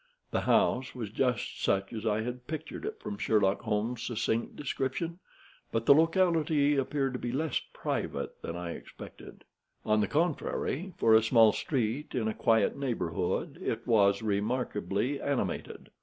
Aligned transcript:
The 0.31 0.41
house 0.49 0.95
was 0.95 1.11
just 1.11 1.61
such 1.61 1.93
as 1.93 2.07
I 2.07 2.21
had 2.21 2.47
pictured 2.47 2.85
it 2.85 2.99
from 2.99 3.19
Sherlock 3.19 3.61
Holmes's 3.61 4.07
succinct 4.07 4.55
description, 4.55 5.19
but 5.71 5.85
the 5.85 5.93
locality 5.93 6.75
appeared 6.75 7.13
to 7.13 7.19
be 7.19 7.31
less 7.31 7.61
private 7.71 8.41
than 8.41 8.55
I 8.57 8.71
expected. 8.71 9.43
On 9.85 10.01
the 10.01 10.07
contrary, 10.07 10.95
for 10.97 11.13
a 11.13 11.21
small 11.21 11.51
street 11.51 12.15
in 12.15 12.27
a 12.27 12.33
quiet 12.33 12.75
neighborhood, 12.75 13.59
it 13.63 13.85
was 13.85 14.23
remarkably 14.23 15.21
animated. 15.21 15.91